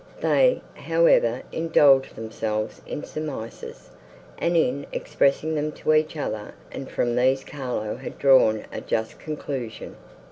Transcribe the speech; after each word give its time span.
They, 0.21 0.61
however, 0.73 1.43
indulged 1.51 2.15
themselves 2.15 2.81
in 2.87 3.03
surmises, 3.03 3.91
and 4.39 4.57
in 4.57 4.87
expressing 4.91 5.53
them 5.53 5.71
to 5.73 5.93
each 5.93 6.17
other; 6.17 6.55
and 6.71 6.89
from 6.89 7.15
these 7.15 7.43
Carlo 7.43 7.97
had 7.97 8.17
drawn 8.17 8.65
a 8.73 8.81
just 8.81 9.19
conclusion. 9.19 9.95